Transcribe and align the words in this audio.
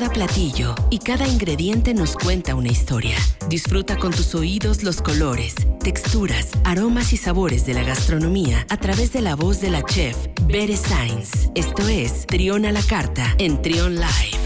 Cada 0.00 0.14
platillo 0.14 0.74
y 0.88 0.98
cada 0.98 1.28
ingrediente 1.28 1.92
nos 1.92 2.16
cuenta 2.16 2.54
una 2.54 2.68
historia. 2.68 3.18
Disfruta 3.50 3.98
con 3.98 4.12
tus 4.12 4.34
oídos 4.34 4.82
los 4.82 5.02
colores, 5.02 5.54
texturas, 5.84 6.52
aromas 6.64 7.12
y 7.12 7.18
sabores 7.18 7.66
de 7.66 7.74
la 7.74 7.82
gastronomía 7.82 8.64
a 8.70 8.78
través 8.78 9.12
de 9.12 9.20
la 9.20 9.36
voz 9.36 9.60
de 9.60 9.68
la 9.68 9.82
chef 9.82 10.16
Bere 10.46 10.78
Sainz. 10.78 11.50
Esto 11.54 11.86
es 11.86 12.26
Trión 12.26 12.64
a 12.64 12.72
la 12.72 12.80
Carta 12.82 13.34
en 13.36 13.60
Trión 13.60 13.96
Live. 13.96 14.40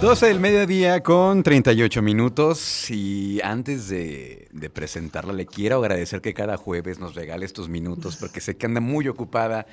12 0.00 0.26
del 0.26 0.38
mediodía 0.38 1.02
con 1.02 1.42
38 1.42 2.00
minutos 2.00 2.90
y 2.92 3.40
antes 3.42 3.88
de, 3.88 4.50
presentarla 4.72 5.32
le 5.32 5.46
quiero 5.46 5.78
agradecer 5.78 6.20
que 6.20 6.32
cada 6.32 6.56
jueves 6.58 7.00
nos 7.00 7.16
regale 7.16 7.44
estos 7.44 7.68
minutos 7.68 8.16
porque 8.18 8.40
sé 8.40 8.56
que 8.56 8.66
anda 8.66 8.80
muy 8.80 9.08
ocupada. 9.08 9.66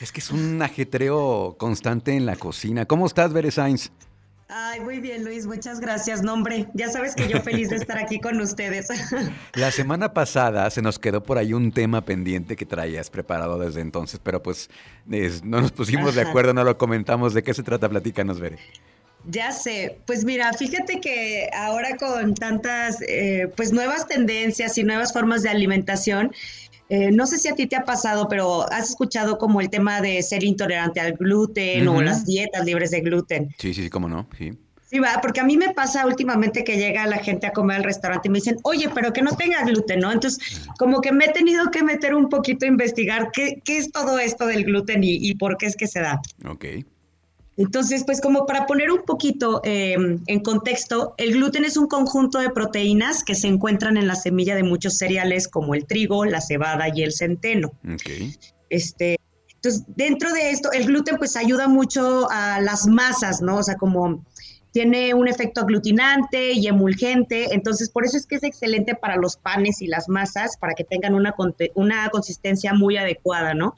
Es 0.00 0.12
que 0.12 0.20
es 0.20 0.30
un 0.30 0.60
ajetreo 0.60 1.56
constante 1.58 2.16
en 2.16 2.26
la 2.26 2.36
cocina. 2.36 2.84
¿Cómo 2.86 3.06
estás, 3.06 3.32
Bere 3.32 3.50
Sainz? 3.50 3.90
Ay, 4.48 4.80
muy 4.80 5.00
bien, 5.00 5.24
Luis, 5.24 5.46
muchas 5.46 5.80
gracias. 5.80 6.22
Nombre, 6.22 6.68
ya 6.74 6.90
sabes 6.90 7.14
que 7.14 7.26
yo 7.26 7.40
feliz 7.40 7.70
de 7.70 7.76
estar 7.76 7.98
aquí 7.98 8.20
con 8.20 8.40
ustedes. 8.40 8.88
La 9.54 9.70
semana 9.70 10.12
pasada 10.12 10.68
se 10.70 10.82
nos 10.82 10.98
quedó 10.98 11.22
por 11.22 11.38
ahí 11.38 11.54
un 11.54 11.72
tema 11.72 12.04
pendiente 12.04 12.54
que 12.54 12.66
traías 12.66 13.08
preparado 13.08 13.58
desde 13.58 13.80
entonces, 13.80 14.20
pero 14.22 14.42
pues 14.42 14.68
no 15.06 15.60
nos 15.60 15.72
pusimos 15.72 16.14
de 16.14 16.20
acuerdo, 16.20 16.52
no 16.52 16.62
lo 16.62 16.76
comentamos. 16.76 17.32
¿De 17.32 17.42
qué 17.42 17.54
se 17.54 17.62
trata? 17.62 17.88
Platícanos, 17.88 18.38
Bere. 18.38 18.58
Ya 19.26 19.52
sé, 19.52 19.98
pues 20.06 20.24
mira, 20.24 20.52
fíjate 20.52 21.00
que 21.00 21.48
ahora 21.56 21.96
con 21.96 22.34
tantas 22.34 23.00
eh, 23.08 23.50
pues 23.56 23.72
nuevas 23.72 24.06
tendencias 24.06 24.76
y 24.76 24.84
nuevas 24.84 25.14
formas 25.14 25.42
de 25.42 25.48
alimentación, 25.48 26.30
eh, 26.88 27.10
no 27.10 27.26
sé 27.26 27.38
si 27.38 27.48
a 27.48 27.54
ti 27.54 27.66
te 27.66 27.76
ha 27.76 27.84
pasado, 27.84 28.28
pero 28.28 28.70
has 28.70 28.90
escuchado 28.90 29.38
como 29.38 29.60
el 29.60 29.70
tema 29.70 30.00
de 30.00 30.22
ser 30.22 30.44
intolerante 30.44 31.00
al 31.00 31.14
gluten 31.14 31.86
o 31.88 32.02
las 32.02 32.26
dietas 32.26 32.64
libres 32.64 32.90
de 32.90 33.00
gluten. 33.00 33.48
Sí, 33.58 33.72
sí, 33.72 33.84
sí, 33.84 33.90
cómo 33.90 34.08
no, 34.08 34.28
sí. 34.36 34.52
Sí, 34.90 35.00
va, 35.00 35.18
porque 35.20 35.40
a 35.40 35.44
mí 35.44 35.56
me 35.56 35.72
pasa 35.72 36.06
últimamente 36.06 36.62
que 36.62 36.76
llega 36.76 37.06
la 37.06 37.18
gente 37.18 37.46
a 37.46 37.52
comer 37.52 37.78
al 37.78 37.84
restaurante 37.84 38.28
y 38.28 38.30
me 38.30 38.38
dicen, 38.38 38.58
oye, 38.62 38.88
pero 38.94 39.12
que 39.12 39.22
no 39.22 39.32
tenga 39.32 39.64
gluten, 39.64 40.00
¿no? 40.00 40.12
Entonces, 40.12 40.68
como 40.78 41.00
que 41.00 41.10
me 41.10 41.24
he 41.24 41.32
tenido 41.32 41.70
que 41.70 41.82
meter 41.82 42.14
un 42.14 42.28
poquito 42.28 42.66
a 42.66 42.68
investigar 42.68 43.30
qué, 43.32 43.60
qué 43.64 43.78
es 43.78 43.90
todo 43.90 44.18
esto 44.18 44.46
del 44.46 44.64
gluten 44.64 45.02
y, 45.02 45.16
y 45.16 45.34
por 45.34 45.56
qué 45.56 45.66
es 45.66 45.76
que 45.76 45.86
se 45.86 46.00
da. 46.00 46.20
Ok. 46.48 46.66
Entonces, 47.56 48.04
pues 48.04 48.20
como 48.20 48.46
para 48.46 48.66
poner 48.66 48.90
un 48.90 49.02
poquito 49.02 49.60
eh, 49.64 49.94
en 50.26 50.40
contexto, 50.40 51.14
el 51.18 51.32
gluten 51.32 51.64
es 51.64 51.76
un 51.76 51.86
conjunto 51.86 52.38
de 52.38 52.50
proteínas 52.50 53.22
que 53.22 53.34
se 53.34 53.46
encuentran 53.46 53.96
en 53.96 54.08
la 54.08 54.16
semilla 54.16 54.56
de 54.56 54.64
muchos 54.64 54.98
cereales 54.98 55.46
como 55.46 55.74
el 55.74 55.86
trigo, 55.86 56.24
la 56.24 56.40
cebada 56.40 56.86
y 56.94 57.02
el 57.02 57.12
centeno. 57.12 57.72
Okay. 57.94 58.34
Este, 58.70 59.16
entonces, 59.54 59.84
dentro 59.96 60.32
de 60.32 60.50
esto, 60.50 60.72
el 60.72 60.86
gluten 60.86 61.16
pues 61.16 61.36
ayuda 61.36 61.68
mucho 61.68 62.28
a 62.30 62.60
las 62.60 62.86
masas, 62.86 63.40
¿no? 63.40 63.58
O 63.58 63.62
sea, 63.62 63.76
como 63.76 64.24
tiene 64.74 65.14
un 65.14 65.28
efecto 65.28 65.60
aglutinante 65.60 66.50
y 66.50 66.66
emulgente, 66.66 67.54
entonces 67.54 67.88
por 67.90 68.04
eso 68.04 68.16
es 68.16 68.26
que 68.26 68.34
es 68.34 68.42
excelente 68.42 68.96
para 68.96 69.14
los 69.14 69.36
panes 69.36 69.80
y 69.80 69.86
las 69.86 70.08
masas, 70.08 70.56
para 70.56 70.74
que 70.74 70.82
tengan 70.82 71.14
una, 71.14 71.32
una 71.76 72.08
consistencia 72.08 72.74
muy 72.74 72.96
adecuada, 72.96 73.54
¿no? 73.54 73.76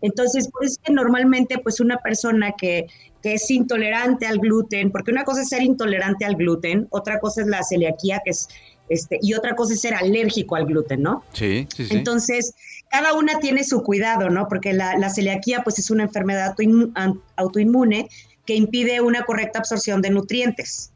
Entonces, 0.00 0.48
por 0.48 0.64
eso 0.64 0.72
es 0.72 0.78
que 0.84 0.92
normalmente 0.92 1.58
pues 1.58 1.78
una 1.78 1.98
persona 1.98 2.54
que, 2.58 2.88
que 3.22 3.34
es 3.34 3.50
intolerante 3.50 4.26
al 4.26 4.38
gluten, 4.38 4.90
porque 4.90 5.10
una 5.10 5.24
cosa 5.24 5.42
es 5.42 5.48
ser 5.48 5.62
intolerante 5.62 6.24
al 6.24 6.36
gluten, 6.36 6.86
otra 6.90 7.20
cosa 7.20 7.42
es 7.42 7.46
la 7.46 7.62
celiaquía, 7.62 8.20
que 8.24 8.30
es, 8.30 8.48
este, 8.88 9.18
y 9.22 9.34
otra 9.34 9.54
cosa 9.54 9.74
es 9.74 9.80
ser 9.80 9.94
alérgico 9.94 10.56
al 10.56 10.66
gluten, 10.66 11.02
¿no? 11.02 11.24
Sí, 11.32 11.66
sí, 11.74 11.86
sí. 11.86 11.94
Entonces, 11.94 12.54
cada 12.90 13.14
una 13.14 13.38
tiene 13.38 13.64
su 13.64 13.82
cuidado, 13.82 14.28
¿no? 14.28 14.48
Porque 14.48 14.72
la, 14.72 14.98
la 14.98 15.08
celiaquía 15.08 15.62
pues 15.62 15.78
es 15.78 15.90
una 15.90 16.02
enfermedad 16.02 16.54
autoinmune 17.36 18.08
que 18.44 18.54
impide 18.54 19.00
una 19.00 19.22
correcta 19.24 19.60
absorción 19.60 20.02
de 20.02 20.10
nutrientes. 20.10 20.90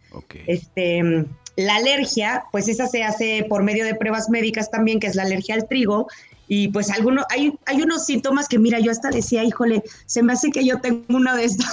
Este, 0.47 1.27
la 1.57 1.77
alergia, 1.77 2.45
pues 2.53 2.69
esa 2.69 2.87
se 2.87 3.03
hace 3.03 3.47
por 3.49 3.63
medio 3.63 3.85
de 3.85 3.95
pruebas 3.95 4.29
médicas 4.29 4.71
también, 4.71 5.01
que 5.01 5.07
es 5.07 5.15
la 5.15 5.23
alergia 5.23 5.55
al 5.55 5.69
trigo. 5.69 6.09
Y 6.48 6.68
pues 6.68 6.90
algunos, 6.90 7.24
hay, 7.30 7.52
hay 7.67 7.83
unos 7.83 8.07
síntomas 8.07 8.48
que, 8.48 8.58
mira, 8.58 8.79
yo 8.79 8.92
hasta 8.92 9.11
decía, 9.11 9.42
híjole, 9.42 9.83
se 10.07 10.23
me 10.23 10.33
hace 10.33 10.51
que 10.51 10.64
yo 10.64 10.80
tengo 10.80 11.02
uno 11.08 11.34
de 11.34 11.45
estos. 11.45 11.67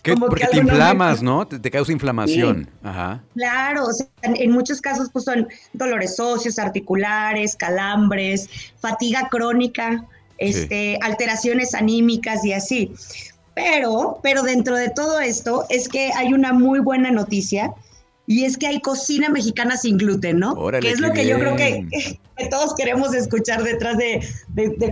Como 0.04 0.26
porque 0.26 0.46
te 0.46 0.58
inflamas, 0.58 1.22
¿no? 1.22 1.46
Te, 1.46 1.70
causa 1.70 1.92
inflamación. 1.92 2.68
Ajá. 2.82 3.22
Claro, 3.34 3.86
o 3.86 3.92
sea, 3.92 4.06
en, 4.22 4.50
muchos 4.50 4.80
casos 4.80 5.08
pues 5.12 5.24
son 5.24 5.48
dolores 5.72 6.20
óseos, 6.20 6.58
articulares, 6.58 7.56
calambres, 7.56 8.48
fatiga 8.78 9.28
crónica, 9.30 10.04
este, 10.36 10.98
alteraciones 11.02 11.74
anímicas 11.74 12.44
y 12.44 12.52
así. 12.52 12.92
Pero, 13.54 14.20
pero 14.22 14.42
dentro 14.42 14.76
de 14.76 14.90
todo 14.90 15.20
esto 15.20 15.64
es 15.70 15.88
que 15.88 16.12
hay 16.12 16.32
una 16.32 16.52
muy 16.52 16.80
buena 16.80 17.10
noticia 17.10 17.72
y 18.30 18.44
es 18.44 18.56
que 18.56 18.68
hay 18.68 18.80
cocina 18.80 19.28
mexicana 19.28 19.76
sin 19.76 19.98
gluten, 19.98 20.38
¿no? 20.38 20.54
que 20.80 20.92
es 20.92 21.00
lo 21.00 21.12
que 21.12 21.26
yo 21.26 21.36
creo 21.36 21.56
que, 21.56 21.84
todos 22.50 22.76
queremos 22.76 23.12
escuchar 23.12 23.64
detrás 23.64 23.96
de, 23.98 24.20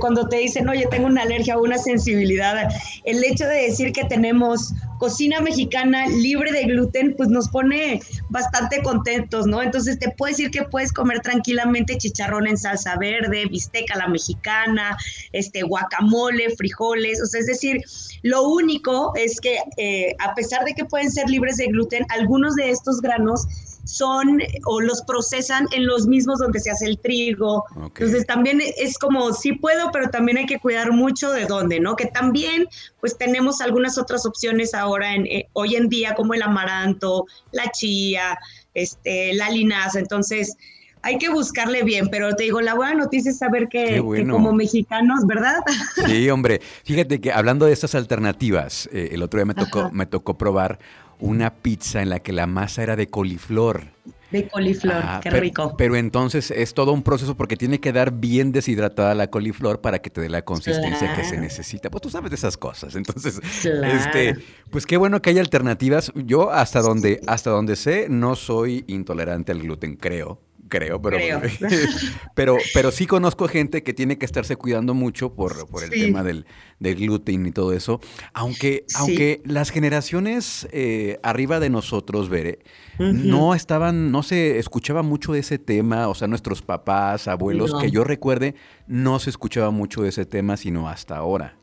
cuando 0.00 0.28
te 0.28 0.38
dicen, 0.38 0.68
oye, 0.68 0.88
tengo 0.90 1.06
una 1.06 1.22
alergia 1.22 1.56
o 1.56 1.62
una 1.62 1.78
sensibilidad. 1.78 2.68
El 3.04 3.22
hecho 3.22 3.46
de 3.46 3.62
decir 3.62 3.92
que 3.92 4.02
tenemos 4.06 4.74
cocina 4.98 5.40
mexicana 5.40 6.06
libre 6.08 6.52
de 6.52 6.64
gluten, 6.64 7.14
pues 7.16 7.28
nos 7.28 7.48
pone 7.48 8.00
bastante 8.28 8.82
contentos, 8.82 9.46
¿no? 9.46 9.62
Entonces 9.62 9.98
te 9.98 10.10
puedo 10.10 10.30
decir 10.30 10.50
que 10.50 10.62
puedes 10.64 10.92
comer 10.92 11.20
tranquilamente 11.20 11.96
chicharrón 11.96 12.46
en 12.46 12.58
salsa 12.58 12.96
verde, 12.96 13.46
bisteca 13.46 13.96
la 13.96 14.08
mexicana, 14.08 14.96
este 15.32 15.62
guacamole, 15.62 16.50
frijoles, 16.56 17.22
o 17.22 17.26
sea, 17.26 17.40
es 17.40 17.46
decir, 17.46 17.82
lo 18.22 18.48
único 18.48 19.12
es 19.16 19.40
que 19.40 19.58
eh, 19.76 20.14
a 20.18 20.34
pesar 20.34 20.64
de 20.64 20.74
que 20.74 20.84
pueden 20.84 21.10
ser 21.10 21.28
libres 21.28 21.56
de 21.56 21.66
gluten, 21.66 22.04
algunos 22.10 22.54
de 22.56 22.70
estos 22.70 23.00
granos 23.00 23.46
son 23.88 24.38
o 24.66 24.80
los 24.82 25.00
procesan 25.02 25.66
en 25.72 25.86
los 25.86 26.06
mismos 26.06 26.40
donde 26.40 26.60
se 26.60 26.70
hace 26.70 26.84
el 26.84 26.98
trigo. 26.98 27.64
Entonces 27.74 28.26
también 28.26 28.60
es 28.76 28.98
como, 28.98 29.32
sí 29.32 29.52
puedo, 29.52 29.90
pero 29.92 30.10
también 30.10 30.36
hay 30.36 30.46
que 30.46 30.58
cuidar 30.58 30.92
mucho 30.92 31.30
de 31.30 31.46
dónde, 31.46 31.80
¿no? 31.80 31.96
Que 31.96 32.04
también 32.04 32.66
pues 33.00 33.16
tenemos 33.16 33.62
algunas 33.62 33.96
otras 33.96 34.26
opciones 34.26 34.74
ahora, 34.74 35.14
en, 35.14 35.26
eh, 35.26 35.48
hoy 35.54 35.76
en 35.76 35.88
día, 35.88 36.14
como 36.14 36.34
el 36.34 36.42
amaranto, 36.42 37.24
la 37.50 37.70
chía, 37.70 38.38
este, 38.74 39.32
la 39.32 39.48
linaza. 39.48 39.98
Entonces 39.98 40.54
hay 41.00 41.16
que 41.16 41.30
buscarle 41.30 41.82
bien, 41.82 42.08
pero 42.10 42.36
te 42.36 42.44
digo, 42.44 42.60
la 42.60 42.74
buena 42.74 42.92
noticia 42.92 43.30
es 43.30 43.38
saber 43.38 43.68
que, 43.68 43.98
como 43.98 44.52
mexicanos, 44.52 45.26
¿verdad? 45.26 45.60
Sí, 46.06 46.28
hombre. 46.28 46.60
Fíjate 46.84 47.22
que 47.22 47.32
hablando 47.32 47.64
de 47.64 47.72
estas 47.72 47.94
alternativas, 47.94 48.86
eh, 48.92 49.10
el 49.12 49.22
otro 49.22 49.38
día 49.38 49.46
me 49.46 49.54
tocó, 49.54 49.90
me 49.92 50.04
tocó 50.04 50.36
probar 50.36 50.78
una 51.20 51.54
pizza 51.54 52.02
en 52.02 52.10
la 52.10 52.20
que 52.20 52.32
la 52.32 52.46
masa 52.46 52.82
era 52.82 52.96
de 52.96 53.08
coliflor. 53.08 53.84
De 54.30 54.46
coliflor, 54.46 55.02
qué 55.22 55.30
rico. 55.30 55.74
Pero 55.78 55.96
entonces 55.96 56.50
es 56.50 56.74
todo 56.74 56.92
un 56.92 57.02
proceso 57.02 57.34
porque 57.34 57.56
tiene 57.56 57.80
que 57.80 57.92
dar 57.92 58.12
bien 58.12 58.52
deshidratada 58.52 59.14
la 59.14 59.28
coliflor 59.28 59.80
para 59.80 60.00
que 60.00 60.10
te 60.10 60.20
dé 60.20 60.28
la 60.28 60.42
consistencia 60.42 61.14
que 61.14 61.24
se 61.24 61.38
necesita. 61.38 61.88
Pues 61.88 62.02
tú 62.02 62.10
sabes 62.10 62.30
de 62.30 62.36
esas 62.36 62.58
cosas. 62.58 62.94
Entonces, 62.94 63.40
este, 63.64 64.36
pues 64.70 64.84
qué 64.84 64.98
bueno 64.98 65.22
que 65.22 65.30
hay 65.30 65.38
alternativas. 65.38 66.12
Yo 66.14 66.50
hasta 66.50 66.82
donde, 66.82 67.22
hasta 67.26 67.50
donde 67.50 67.76
sé, 67.76 68.08
no 68.10 68.36
soy 68.36 68.84
intolerante 68.86 69.52
al 69.52 69.60
gluten, 69.60 69.96
creo 69.96 70.47
creo, 70.68 71.00
pero, 71.00 71.18
pero, 72.34 72.56
pero 72.74 72.90
sí 72.90 73.06
conozco 73.06 73.48
gente 73.48 73.82
que 73.82 73.94
tiene 73.94 74.18
que 74.18 74.26
estarse 74.26 74.56
cuidando 74.56 74.94
mucho 74.94 75.34
por, 75.34 75.66
por 75.68 75.82
el 75.84 75.90
tema 75.90 76.22
del, 76.22 76.46
del, 76.78 76.96
gluten 76.96 77.46
y 77.46 77.52
todo 77.52 77.72
eso. 77.72 78.00
Aunque, 78.32 78.84
aunque 78.94 79.42
las 79.44 79.70
generaciones 79.70 80.68
eh, 80.72 81.18
arriba 81.22 81.60
de 81.60 81.70
nosotros, 81.70 82.28
Bere, 82.28 82.60
no 82.98 83.54
estaban, 83.54 84.10
no 84.10 84.22
se 84.22 84.58
escuchaba 84.58 85.02
mucho 85.02 85.32
de 85.32 85.40
ese 85.40 85.58
tema, 85.58 86.08
o 86.08 86.14
sea, 86.14 86.28
nuestros 86.28 86.62
papás, 86.62 87.28
abuelos, 87.28 87.74
que 87.80 87.90
yo 87.90 88.04
recuerde, 88.04 88.54
no 88.86 89.18
se 89.18 89.30
escuchaba 89.30 89.70
mucho 89.70 90.02
de 90.02 90.10
ese 90.10 90.26
tema, 90.26 90.56
sino 90.56 90.88
hasta 90.88 91.16
ahora. 91.16 91.56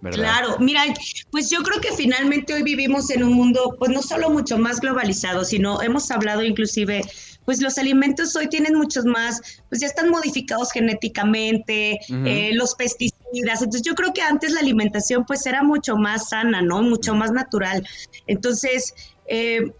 ¿Verdad? 0.00 0.18
Claro, 0.18 0.56
mira, 0.58 0.82
pues 1.30 1.50
yo 1.50 1.62
creo 1.62 1.80
que 1.80 1.92
finalmente 1.92 2.54
hoy 2.54 2.62
vivimos 2.62 3.10
en 3.10 3.22
un 3.22 3.32
mundo, 3.32 3.76
pues 3.78 3.90
no 3.90 4.02
solo 4.02 4.30
mucho 4.30 4.58
más 4.58 4.80
globalizado, 4.80 5.44
sino 5.44 5.80
hemos 5.82 6.10
hablado 6.10 6.42
inclusive 6.42 7.02
pues 7.46 7.62
los 7.62 7.78
alimentos 7.78 8.36
hoy 8.36 8.48
tienen 8.48 8.74
muchos 8.74 9.06
más, 9.06 9.40
pues 9.68 9.80
ya 9.80 9.86
están 9.86 10.10
modificados 10.10 10.72
genéticamente, 10.72 12.00
eh, 12.08 12.50
los 12.52 12.74
pesticidas. 12.74 13.62
Entonces 13.62 13.82
yo 13.82 13.94
creo 13.94 14.12
que 14.12 14.20
antes 14.20 14.52
la 14.52 14.60
alimentación 14.60 15.24
pues 15.24 15.46
era 15.46 15.62
mucho 15.62 15.96
más 15.96 16.28
sana, 16.28 16.60
¿no? 16.60 16.82
Mucho 16.82 17.14
más 17.14 17.30
natural. 17.30 17.86
Entonces, 18.26 18.92
eh, 19.28 19.72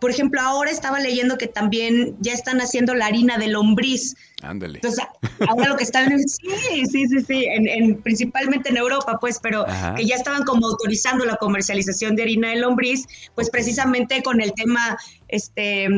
por 0.00 0.10
ejemplo, 0.10 0.40
ahora 0.40 0.70
estaba 0.70 1.00
leyendo 1.00 1.38
que 1.38 1.46
también 1.46 2.16
ya 2.20 2.32
están 2.32 2.60
haciendo 2.60 2.94
la 2.94 3.06
harina 3.06 3.38
de 3.38 3.48
lombriz. 3.48 4.14
Ándale. 4.42 4.74
Entonces, 4.76 5.04
ahora 5.48 5.68
lo 5.68 5.76
que 5.76 5.84
están 5.84 6.12
en, 6.12 6.28
sí, 6.28 6.48
sí, 6.90 7.06
sí, 7.08 7.20
sí, 7.26 7.46
en, 7.48 8.00
principalmente 8.02 8.68
en 8.70 8.76
Europa, 8.76 9.18
pues, 9.20 9.38
pero 9.42 9.64
que 9.96 10.04
ya 10.04 10.16
estaban 10.16 10.44
como 10.44 10.66
autorizando 10.66 11.24
la 11.24 11.36
comercialización 11.36 12.14
de 12.16 12.22
harina 12.22 12.50
de 12.50 12.56
lombriz, 12.56 13.06
pues 13.34 13.50
precisamente 13.50 14.22
con 14.22 14.40
el 14.40 14.52
tema 14.52 14.98
este 15.28 15.88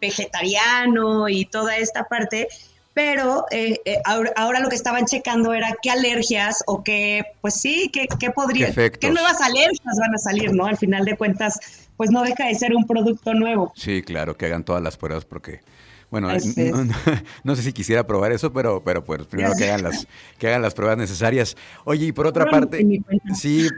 vegetariano 0.00 1.28
y 1.28 1.46
toda 1.46 1.78
esta 1.78 2.04
parte, 2.04 2.48
pero 2.96 3.44
eh, 3.50 3.78
eh, 3.84 4.00
ahora, 4.06 4.60
lo 4.60 4.70
que 4.70 4.74
estaban 4.74 5.04
checando 5.04 5.52
era 5.52 5.76
qué 5.82 5.90
alergias 5.90 6.64
o 6.66 6.82
qué, 6.82 7.24
pues 7.42 7.60
sí, 7.60 7.90
qué, 7.92 8.08
qué 8.18 8.30
podría, 8.30 8.72
qué, 8.72 9.10
nuevas 9.10 9.40
alergias 9.42 9.98
van 10.00 10.14
a 10.14 10.18
salir, 10.18 10.54
¿no? 10.54 10.64
Al 10.64 10.78
final 10.78 11.04
de 11.04 11.14
cuentas, 11.14 11.85
pues 11.96 12.10
no 12.10 12.22
deja 12.22 12.46
de 12.46 12.54
ser 12.54 12.74
un 12.74 12.86
producto 12.86 13.34
nuevo. 13.34 13.72
Sí, 13.74 14.02
claro, 14.02 14.36
que 14.36 14.46
hagan 14.46 14.64
todas 14.64 14.82
las 14.82 14.96
pruebas 14.96 15.24
porque... 15.24 15.60
Bueno, 16.08 16.28
no, 17.44 17.56
sé 17.56 17.62
si 17.62 17.72
quisiera 17.72 18.06
probar 18.06 18.30
eso, 18.30 18.52
pero, 18.52 18.80
pero 18.84 19.04
pues 19.04 19.26
primero 19.26 19.54
que 19.58 19.64
hagan 19.64 19.82
las, 19.82 20.06
que 20.38 20.46
hagan 20.46 20.62
las 20.62 20.72
pruebas 20.72 20.96
necesarias. 20.96 21.56
Oye, 21.84 22.06
y 22.06 22.12
por 22.12 22.28
otra 22.28 22.46
parte, 22.46 22.86
sí, 23.34 23.68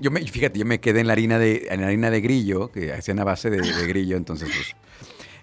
yo 0.00 0.10
me, 0.10 0.22
fíjate, 0.22 0.58
yo 0.58 0.64
me 0.64 0.80
quedé 0.80 1.00
en 1.00 1.06
la 1.06 1.12
harina 1.12 1.38
de, 1.38 1.66
en 1.70 1.82
la 1.82 1.88
harina 1.88 2.10
de 2.10 2.22
grillo, 2.22 2.72
que 2.72 2.94
hacían 2.94 3.18
a 3.18 3.24
base 3.24 3.50
de, 3.50 3.60
de 3.60 3.86
grillo, 3.86 4.16
entonces 4.16 4.48
pues 4.48 4.74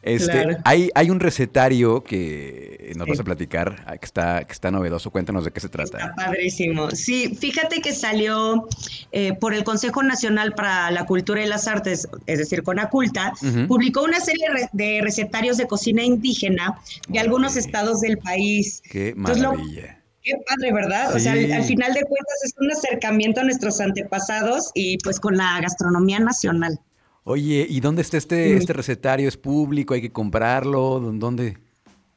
este, 0.04 0.58
hay, 0.66 0.90
hay 0.96 1.10
un 1.10 1.22
recetario 1.22 2.04
que 2.04 2.73
nos 2.96 3.08
vas 3.08 3.20
a 3.20 3.24
platicar, 3.24 3.84
ah, 3.86 3.98
que 3.98 4.06
está, 4.06 4.44
que 4.46 4.54
está 4.54 4.72
novedoso. 4.72 5.12
Cuéntanos 5.12 5.46
de 5.46 5.52
qué 5.52 5.60
se 5.60 5.70
trata. 5.70 5.98
Está 5.98 6.16
padrísimo. 6.16 6.92
Sí, 6.92 7.36
fíjate 7.36 7.82
que 7.82 7.94
salió 7.94 8.68
eh, 9.12 9.34
por 9.34 9.54
el 9.54 9.64
Consejo 9.64 10.04
Nacional 10.04 10.54
para 10.54 10.92
la 10.92 11.06
Cultura 11.06 11.44
y 11.44 11.48
las 11.48 11.68
Artes, 11.68 12.08
es 12.26 12.38
decir, 12.40 12.64
Conaculta, 12.64 13.34
publicó 13.68 14.04
una 14.04 14.20
serie 14.20 14.46
de 14.72 15.02
recetarios 15.02 15.58
de 15.58 15.68
cocina 15.68 16.04
indígena 16.04 16.80
de 17.08 17.20
algunos 17.20 17.56
estados 17.56 18.02
del 18.02 18.18
país. 18.18 18.82
Qué 18.90 19.14
maravilla. 19.16 20.00
Qué 20.22 20.34
padre, 20.48 20.72
¿verdad? 20.72 21.14
O 21.14 21.20
sea, 21.20 21.34
al, 21.34 21.52
al, 21.52 21.64
final 21.66 21.94
de 21.94 22.02
cuentas 22.04 22.44
es 22.46 22.54
un 22.58 22.72
acercamiento 22.72 23.42
a 23.42 23.44
nuestros 23.44 23.82
antepasados 23.82 24.72
y 24.74 24.98
pues 25.00 25.20
con 25.20 25.36
la 25.36 25.60
gastronomía 25.60 26.20
nacional. 26.20 26.80
Oye, 27.26 27.66
¿y 27.70 27.80
dónde 27.80 28.02
está 28.02 28.18
este, 28.18 28.56
este 28.58 28.74
recetario? 28.74 29.30
¿Es 29.30 29.38
público? 29.38 29.94
¿Hay 29.94 30.02
que 30.02 30.12
comprarlo? 30.12 31.00
¿Dónde? 31.00 31.58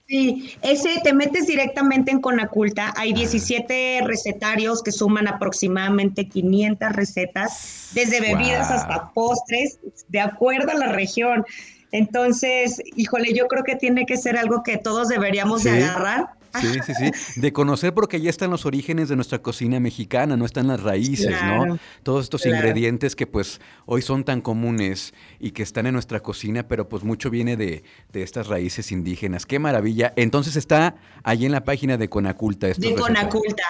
Sí, 0.09 0.57
ese 0.63 1.01
te 1.03 1.13
metes 1.13 1.49
directamente 1.49 2.13
en 2.13 2.21
Conaculta. 2.21 2.95
Hay 2.97 3.13
17 3.13 4.03
recetarios 4.05 4.83
que 4.83 4.93
suman 4.93 5.27
aproximadamente 5.27 6.29
500 6.29 6.93
recetas, 6.93 7.91
desde 7.93 8.21
bebidas 8.21 8.71
hasta 8.71 9.11
postres, 9.13 9.81
de 10.07 10.21
acuerdo 10.21 10.71
a 10.71 10.75
la 10.75 10.93
región. 10.93 11.45
Entonces, 11.91 12.81
híjole, 12.95 13.35
yo 13.35 13.49
creo 13.49 13.65
que 13.65 13.75
tiene 13.75 14.07
que 14.07 14.17
ser 14.17 14.37
algo 14.37 14.63
que 14.63 14.77
todos 14.77 15.09
deberíamos 15.09 15.65
de 15.65 15.83
agarrar 15.83 16.36
Sí, 16.61 16.79
sí, 16.85 16.93
sí. 16.95 17.11
De 17.41 17.53
conocer 17.53 17.95
porque 17.95 18.21
ya 18.21 18.31
están 18.31 18.51
los 18.51 18.67
orígenes 18.67 19.09
de 19.09 19.17
nuestra 19.17 19.39
cocina 19.41 19.81
mexicana, 19.81 20.37
no 20.37 20.45
están 20.45 20.69
las 20.69 20.83
raíces, 20.83 21.37
¿no? 21.45 21.79
Todos 22.03 22.25
estos 22.25 22.47
ingredientes 22.47 23.17
que 23.17 23.27
pues 23.27 23.61
hoy 23.85 24.03
son 24.03 24.25
tan 24.25 24.41
comunes 24.41 25.15
y 25.39 25.53
que 25.53 25.63
están 25.63 25.87
en 25.87 25.95
nuestra 25.95 26.21
cocina, 26.21 26.69
pero 26.69 26.89
pues 26.89 27.05
mucho 27.05 27.31
viene 27.31 27.57
de, 27.57 27.85
estas 28.13 28.47
raíces 28.47 28.93
indígenas. 28.93 29.45
Qué 29.45 29.59
maravilla. 29.59 30.13
Entonces 30.17 30.57
está 30.57 30.97
ahí 31.23 31.45
en 31.45 31.53
la 31.53 31.65
página 31.65 31.99
de 31.99 32.09
Conaculta. 32.09 32.69
De 32.69 32.95
Conaculta. 32.95 33.63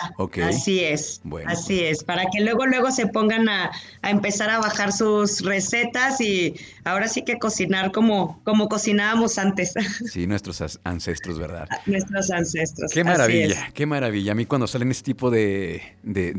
Así 0.43 0.85
es. 0.85 1.21
Así 1.47 1.83
es. 1.83 2.05
Para 2.05 2.25
que 2.33 2.43
luego, 2.43 2.67
luego 2.67 2.91
se 2.91 3.07
pongan 3.09 3.49
a, 3.49 3.71
empezar 4.03 4.51
a 4.51 4.59
bajar 4.59 4.93
sus 4.93 5.43
recetas 5.43 6.21
y 6.21 6.55
ahora 6.85 7.09
sí 7.09 7.23
que 7.23 7.39
cocinar 7.39 7.91
como, 7.91 8.41
como 8.45 8.69
cocinábamos 8.69 9.39
antes. 9.39 9.75
Sí, 10.11 10.27
nuestros 10.27 10.79
ancestros, 10.85 11.39
¿verdad? 11.39 11.69
Nuestros 11.87 12.31
ancestros. 12.31 12.76
Qué 12.93 13.05
maravilla, 13.05 13.71
qué 13.73 13.87
maravilla. 13.87 14.33
A 14.33 14.35
mí 14.35 14.47
cuando 14.47 14.67
salen 14.67 14.91
este 14.91 15.05
tipo 15.05 15.31
de, 15.31 15.81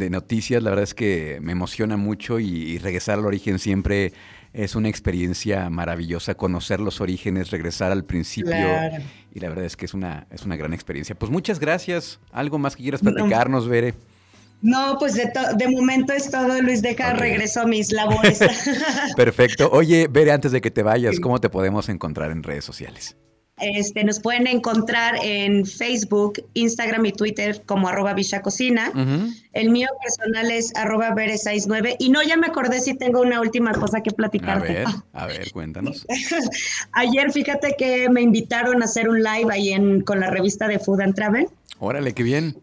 noticias, 0.10 0.62
la 0.62 0.70
verdad 0.70 0.84
es 0.84 0.94
que 0.94 1.40
me 1.42 1.52
emociona 1.52 1.98
mucho 1.98 2.40
y, 2.40 2.78
regresar 2.80 3.20
al 3.20 3.26
origen 3.26 3.60
siempre 3.60 4.14
es 4.54 4.76
una 4.76 4.90
experiencia 4.90 5.70
maravillosa, 5.70 6.36
conocer 6.36 6.80
los 6.80 7.02
orígenes, 7.02 7.52
regresar 7.52 7.92
al 7.92 8.06
principio. 8.06 8.56
Y 9.34 9.40
la 9.40 9.50
verdad 9.50 9.66
es 9.66 9.76
que 9.76 9.86
es 9.86 9.94
una, 9.94 10.28
es 10.32 10.44
una 10.44 10.56
gran 10.56 10.74
experiencia. 10.74 11.16
Pues 11.16 11.32
muchas 11.32 11.60
gracias. 11.60 12.20
¿Algo 12.32 12.58
más 12.58 12.76
que 12.76 12.84
quieras 12.84 13.02
platicarnos, 13.02 13.66
no. 13.66 13.70
Bere? 13.70 13.94
No, 14.62 14.98
pues 14.98 15.14
de, 15.14 15.32
de, 15.56 15.70
momento 15.70 16.14
es 16.14 16.32
todo, 16.32 16.60
Luis. 16.62 16.82
Deja, 16.82 17.14
regreso 17.14 17.62
a 17.62 17.66
mis 17.66 17.92
labores. 17.94 18.40
Perfecto. 19.16 19.70
Oye, 19.72 20.08
Bere, 20.08 20.32
antes 20.32 20.52
de 20.52 20.62
que 20.62 20.72
te 20.72 20.82
vayas, 20.82 21.20
¿cómo 21.20 21.40
te 21.40 21.50
podemos 21.50 21.90
encontrar 21.90 22.32
en 22.32 22.42
redes 22.42 22.66
sociales? 22.66 23.16
Este, 23.60 24.04
nos 24.04 24.20
pueden 24.20 24.46
encontrar 24.46 25.16
en 25.24 25.66
Facebook, 25.66 26.44
Instagram 26.54 27.06
y 27.08 27.12
Twitter 27.12 27.64
como 27.66 27.88
arroba 27.88 28.16
Cocina. 28.44 28.92
El 29.54 29.72
mío 29.72 29.88
personal 30.02 30.52
es 30.52 30.76
arroba 30.76 31.16
69 31.16 31.96
Y 31.98 32.10
no, 32.10 32.22
ya 32.22 32.38
me 32.38 32.48
acordé 32.48 32.80
si 32.80 32.94
tengo 32.94 33.22
una 33.22 33.42
última 33.42 33.72
cosa 33.74 34.02
que 34.02 34.12
platicar. 34.12 34.58
A 34.58 34.62
ver, 34.62 34.88
a 35.14 35.26
ver, 35.26 35.52
cuéntanos. 35.52 36.06
Ayer 36.92 37.32
fíjate 37.32 37.76
que 37.78 38.10
me 38.10 38.22
invitaron 38.22 38.82
a 38.84 38.86
hacer 38.86 39.10
un 39.10 39.24
live 39.24 39.48
ahí 39.52 39.74
en, 39.74 40.02
con 40.02 40.20
la 40.20 40.30
revista 40.30 40.68
de 40.68 40.78
Food 40.78 41.02
and 41.02 41.16
Travel. 41.16 41.48
Órale, 41.80 42.14
qué 42.14 42.24
bien. 42.24 42.56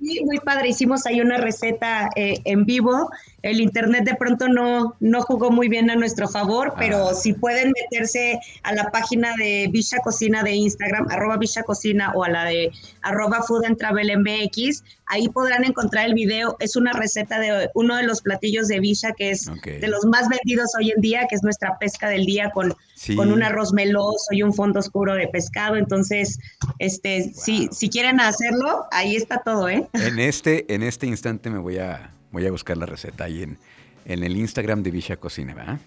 Sí, 0.00 0.20
muy 0.24 0.38
padre. 0.40 0.68
Hicimos 0.68 1.06
ahí 1.06 1.20
una 1.20 1.38
receta 1.38 2.10
eh, 2.16 2.40
en 2.44 2.64
vivo. 2.64 3.10
El 3.46 3.60
internet 3.60 4.04
de 4.04 4.16
pronto 4.16 4.48
no, 4.48 4.96
no 4.98 5.22
jugó 5.22 5.52
muy 5.52 5.68
bien 5.68 5.88
a 5.88 5.94
nuestro 5.94 6.26
favor, 6.26 6.74
pero 6.76 7.10
ah. 7.10 7.14
si 7.14 7.32
pueden 7.32 7.72
meterse 7.80 8.40
a 8.64 8.74
la 8.74 8.90
página 8.90 9.36
de 9.36 9.68
Villa 9.70 9.98
Cocina 10.02 10.42
de 10.42 10.50
Instagram, 10.52 11.06
arroba 11.10 11.36
Villa 11.36 11.62
Cocina 11.62 12.12
o 12.16 12.24
a 12.24 12.28
la 12.28 12.44
de 12.44 12.72
arroba 13.02 13.44
Food 13.44 13.66
and 13.66 13.78
Travel 13.78 14.10
MX, 14.18 14.82
ahí 15.06 15.28
podrán 15.28 15.62
encontrar 15.62 16.06
el 16.06 16.14
video. 16.14 16.56
Es 16.58 16.74
una 16.74 16.92
receta 16.92 17.38
de 17.38 17.70
uno 17.74 17.94
de 17.94 18.02
los 18.02 18.20
platillos 18.20 18.66
de 18.66 18.80
Villa 18.80 19.12
que 19.12 19.30
es 19.30 19.48
de 19.62 19.86
los 19.86 20.04
más 20.06 20.28
vendidos 20.28 20.72
hoy 20.76 20.90
en 20.90 21.00
día, 21.00 21.26
que 21.28 21.36
es 21.36 21.44
nuestra 21.44 21.78
pesca 21.78 22.08
del 22.08 22.26
día 22.26 22.50
con, 22.50 22.74
con 23.14 23.32
un 23.32 23.44
arroz 23.44 23.72
meloso 23.72 24.26
y 24.32 24.42
un 24.42 24.54
fondo 24.54 24.80
oscuro 24.80 25.14
de 25.14 25.28
pescado. 25.28 25.76
Entonces, 25.76 26.40
este, 26.80 27.32
si, 27.32 27.68
si 27.70 27.88
quieren 27.88 28.18
hacerlo, 28.18 28.86
ahí 28.90 29.14
está 29.14 29.38
todo, 29.38 29.68
¿eh? 29.68 29.86
En 29.92 30.18
este, 30.18 30.72
en 30.74 30.82
este 30.82 31.06
instante 31.06 31.48
me 31.48 31.58
voy 31.58 31.78
a, 31.78 32.12
voy 32.36 32.46
a 32.46 32.50
buscar 32.50 32.76
la 32.76 32.84
receta 32.84 33.24
ahí 33.24 33.42
en, 33.42 33.56
en 34.04 34.22
el 34.22 34.36
Instagram 34.36 34.82
de 34.82 34.90
Villa 34.90 35.16
Cocina, 35.16 35.54
¿verdad? 35.54 35.78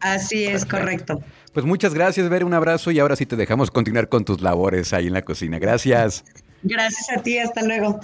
Así 0.00 0.44
es, 0.44 0.64
correcto. 0.64 1.22
Pues 1.52 1.66
muchas 1.66 1.92
gracias, 1.92 2.28
Ver, 2.30 2.44
un 2.44 2.54
abrazo 2.54 2.90
y 2.90 2.98
ahora 2.98 3.16
sí 3.16 3.26
te 3.26 3.36
dejamos 3.36 3.70
continuar 3.70 4.08
con 4.08 4.24
tus 4.24 4.40
labores 4.40 4.94
ahí 4.94 5.08
en 5.08 5.12
la 5.12 5.22
cocina. 5.22 5.58
Gracias. 5.58 6.24
Gracias 6.62 7.10
a 7.14 7.22
ti, 7.22 7.38
hasta 7.38 7.62
luego. 7.62 8.00